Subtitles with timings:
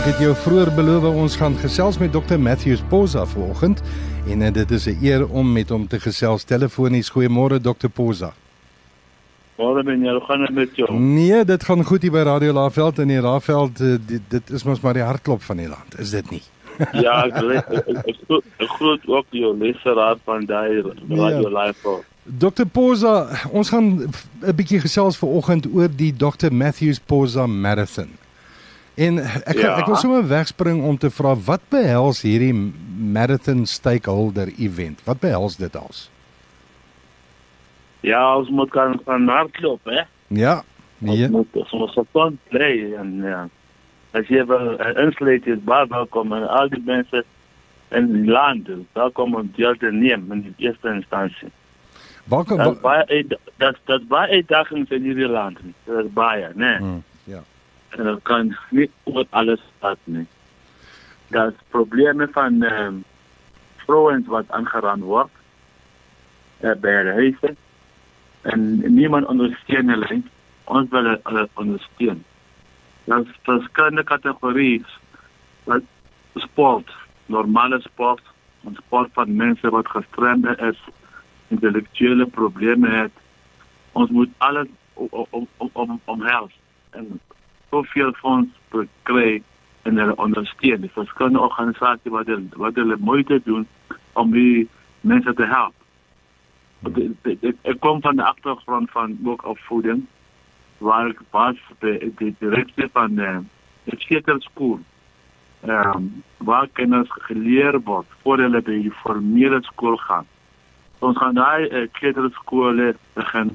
[0.00, 3.82] Ek het jou vroeër beloof ons gaan gesels met Dr Matthews Posa vanoggend
[4.32, 7.10] en eh, dit is 'n eer om met hom te gesels telefonies.
[7.12, 8.32] Goeiemôre Dr Posa.
[9.58, 10.92] Môre ben jy gaan met jou?
[10.92, 14.64] Nee, dit gaan goed hier by Radio Laveld en die Laveld eh, dit, dit is
[14.64, 16.42] mos maar die hartklop van die land, is dit nie?
[17.04, 18.16] ja, ek
[18.56, 21.50] groet ook jou leseraar van daai Radio ja.
[21.50, 22.04] Laveld.
[22.24, 24.08] Dr Posa, ons gaan
[24.40, 28.19] 'n bietjie gesels vanoggend oor die Dr Matthews Posa Marathon.
[29.00, 29.76] En ek ja.
[29.80, 32.52] ek wil sommer wegspring om te vra wat behels hierdie
[33.14, 35.00] marathon stakeholder event?
[35.06, 36.08] Wat behels dit als?
[38.04, 40.04] Ja, ons moet kan van hardloop, hè?
[40.36, 40.60] Ja.
[40.98, 41.30] Nee.
[41.32, 43.46] Ons moet ons dan play en ja.
[44.12, 47.24] As jy uh, insluit is baie welkom en al die mense
[47.96, 51.48] in die land, daar kom om deel te neem in die eerste instansie.
[52.28, 53.22] Waar dat baie
[53.62, 55.62] dat dat baie dagings in hierdie land.
[55.86, 56.74] Dit is baie, né?
[56.76, 56.76] Nee.
[56.84, 57.44] Hmm en
[57.96, 60.26] dat kan nie oor alles praat nie.
[61.30, 63.04] Daar's probleme van ehm um,
[63.76, 65.30] vrouens wat aangeraan word
[66.60, 67.54] uh, by die huise
[68.42, 68.60] en
[68.94, 70.22] niemand ondersteun hulle.
[70.64, 72.24] Ons wil hulle ondersteun.
[73.04, 74.86] Daar's verskillende kategorieë
[75.64, 75.82] wat
[76.34, 76.90] sport,
[77.26, 78.22] normale sport,
[78.64, 80.78] en sport van mense wat gestremd is,
[81.48, 83.12] intellektuele probleme het.
[83.92, 86.50] Ons moet alles om om om om, om help
[86.90, 87.20] en
[87.70, 88.50] soveel fonds
[89.02, 89.42] kry
[89.82, 90.80] en hulle ondersteun.
[90.84, 93.66] Die verskillende organisasies wat hulle wat hulle moeite doen
[94.12, 94.68] om die
[95.00, 95.74] mense te help.
[97.62, 100.06] Ek kom van die agtergrond van ook opvoeding
[100.80, 104.80] waar ek was by die direkteur van die Skieterskool.
[105.60, 110.24] Ehm um, waar kinders geleer word voor hulle by die formele skool gaan.
[111.04, 113.52] Ons gaan daai uh, kleuterskole begin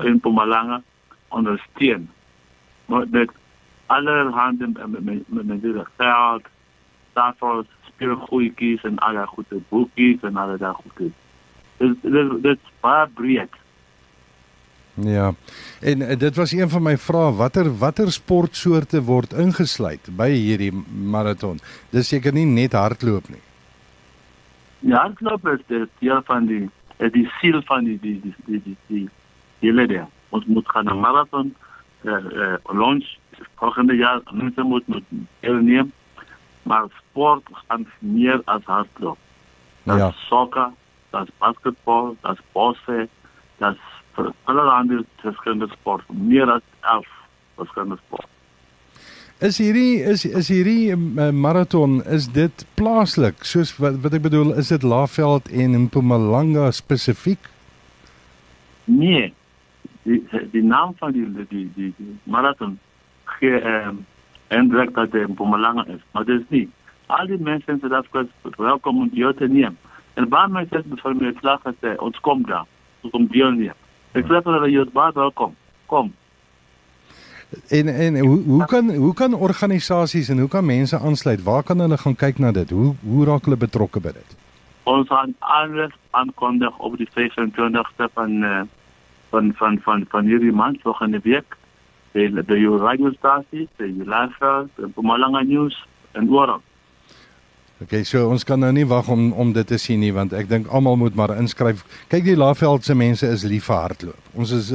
[0.00, 0.80] in Mpumalanga
[1.28, 2.08] ondersteun.
[2.86, 3.30] Maar dit
[3.94, 4.68] allerhande
[5.60, 6.46] die geld
[7.12, 11.10] daarvoor speelgoedjies en al daai goede boekies en al daai goede.
[11.78, 13.60] Dit dit dit baie breed.
[14.94, 15.32] Ja.
[15.80, 20.72] En uh, dit was een van my vrae, watter watter sportsoorte word ingesluit by hierdie
[21.14, 21.60] maraton?
[21.90, 23.42] Dis seker nie net hardloop nie.
[24.78, 26.64] Ja, hardloop is dit deel van die
[26.98, 29.06] eh, die siel van die die die die die, die
[29.60, 30.08] hele ding.
[30.28, 31.71] Ons moet gaan 'n maraton eh
[32.02, 33.16] uh, uh, launch
[33.54, 35.04] volgende jaar mense moet moet
[35.40, 35.92] deelneem.
[36.62, 39.18] Maar sport gaan meer as hardloop.
[39.82, 40.12] Dat ja.
[40.14, 40.70] soccer,
[41.10, 43.08] dat basketbal, dat bosse,
[43.56, 43.76] dat
[44.44, 47.06] allerlei verschillende sport, meer as 11
[47.56, 48.26] verschillende sport.
[49.42, 54.52] Is hierdie is is hierdie uh, maraton is dit plaaslik soos wat wat ek bedoel
[54.60, 57.48] is dit Laveld en Mpumalanga spesifiek?
[58.84, 59.32] Nee.
[60.02, 62.78] Die die naam van die die die, die maraton
[63.24, 64.02] gee ehm
[64.52, 66.68] indruk dat dit Mpumalanga is, maar dit is nie.
[67.06, 69.76] Al die mense in Suid-Afrika is welkom om deel te neem.
[70.14, 72.66] En baie mense het vir my geslag gesê, ons kom daar,
[73.00, 73.78] ons kom deel neem.
[74.12, 75.56] Ek sê vir hulle jy is baie welkom.
[75.92, 76.12] Kom.
[77.68, 81.42] En en hoe hoe kan hoe kan organisasies en hoe kan mense aansluit?
[81.42, 82.70] Waar kan hulle gaan kyk na dit?
[82.70, 84.36] Hoe hoe raak hulle betrokke by dit?
[84.88, 88.62] Ons gaan alles aankondig op die 25ste van uh,
[89.32, 91.56] van van van van hierdie maand volgende week
[92.12, 95.78] by by jou radiostasie, by jou luister, by Mpumalanga News
[96.12, 96.60] en oral.
[97.82, 100.46] Okay, so ons kan nou nie wag om om dit te sien nie want ek
[100.50, 101.80] dink almal moet maar inskryf.
[102.12, 104.28] Kyk die Laagveld se mense is lief vir hardloop.
[104.38, 104.70] Ons is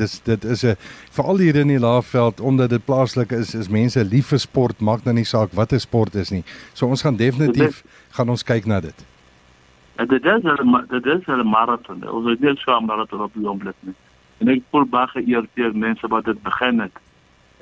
[0.00, 0.74] dis dit is 'n
[1.18, 5.04] veral hier in die Laagveld omdat dit plaaslik is, is mense lief vir sport, maak
[5.04, 6.44] nou nie saak wat 'n sport is nie.
[6.74, 9.11] So ons gaan definitief gaan ons kyk na dit.
[9.96, 12.08] Dit is 'n dit is 'n marathon.
[12.08, 13.94] Ons het nie so 'n marathon op die oomblik nie
[14.42, 17.00] en ek voel baie geëerd deur mense wat dit begin het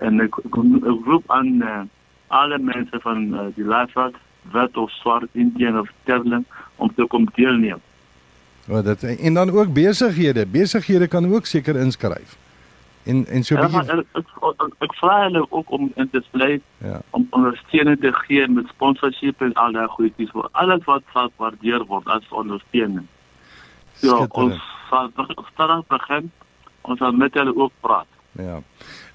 [0.06, 1.82] en ek, ek, ek roep aan uh,
[2.40, 4.16] alle mense van uh, die lifeguard
[4.54, 6.46] wat of swart indien of sterling
[6.80, 7.82] om te kom deelneem.
[8.70, 12.38] Wat dit en dan ook besighede, besighede kan ook seker inskryf.
[13.04, 14.26] En en so ja, bietjie ek
[14.60, 17.00] ek, ek vra hulle ook om in te sluit ja.
[17.16, 21.86] om ondersteuning te gee met sponsorship en al daai goedjies vir alles wat sal waardeer
[21.88, 23.08] word as ondersteuning.
[24.04, 24.60] Ja, ons
[24.90, 25.08] sal
[25.54, 26.30] staan begin
[26.82, 28.08] ons gaan met hulle ook praat.
[28.38, 28.60] Ja.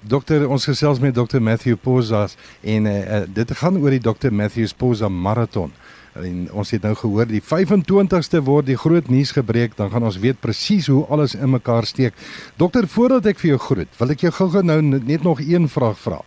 [0.00, 4.68] Dokter, ons gesels met Dr Matthew Pozas en uh, dit gaan oor die Dr Matthew
[4.76, 5.72] Posa marathon.
[6.16, 10.20] En ons het nou gehoor die 25ste word die groot nuus gebreek, dan gaan ons
[10.20, 12.16] weet presies hoe alles in mekaar steek.
[12.56, 15.98] Dokter, voordat ek vir jou groet, wil ek jou gou-gou nou net nog een vraag
[16.00, 16.20] vra.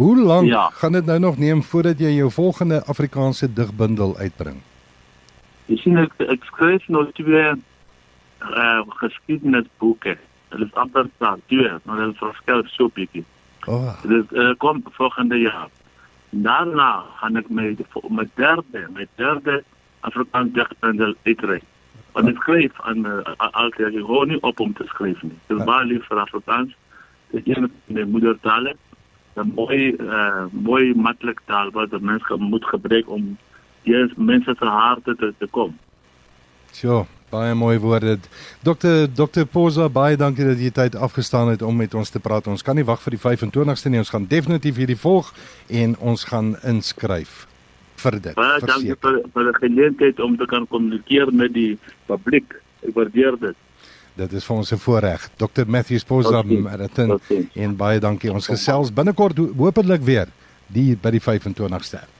[0.00, 0.70] Hoe lank ja.
[0.80, 4.62] gaan dit nou nog neem voordat jy jou volgende Afrikaanse digbundel uitbring?
[5.70, 10.16] Ek sien ek, ek skryf nog twee uh, geskiedenisboeke.
[10.50, 13.24] Dit is amper klaar, twee, maar dit verskil so bietjie.
[13.66, 13.92] Oh.
[14.02, 15.68] Dit uh, kom volgende jaar.
[16.30, 17.76] Daarna gaan ek my
[18.08, 19.62] my derde, my derde
[20.06, 21.66] Afrikaans digtbundel uitreik.
[22.12, 25.36] Want ek skryf aan uh, altyd ek hoor nie op om te skryf nie.
[25.48, 26.76] Dit is baie lief vir Afrikaans.
[27.30, 28.76] Dit is een van my moedertale.
[29.38, 33.36] 'n mooi uh, mooi maklik taal wat mense moet gebruik om
[33.82, 35.78] die mense se harte te, te kom.
[36.72, 38.18] Sjoe, baie mooi woorde.
[38.66, 42.46] Dokter Dokter Posa, baie dankie dat jy tyd afgestaan het om met ons te praat.
[42.50, 44.02] Ons kan nie wag vir die 25ste nie.
[44.02, 45.32] Ons gaan definitief hierdie volg
[45.68, 47.46] en ons gaan inskryf
[48.00, 48.36] vir dit.
[48.38, 51.72] Baie dankie vir vir die geleentheid om te kan kommunikeer met die
[52.10, 52.58] publiek.
[52.86, 53.66] Ek waardeer dit.
[54.20, 55.28] Dit is vir ons 'n voorreg.
[55.36, 57.20] Dr Matthew Posa Marathon
[57.54, 58.32] en baie dankie.
[58.32, 60.28] Ons gesels binnekort hopelik weer
[60.68, 62.19] die by die 25ste.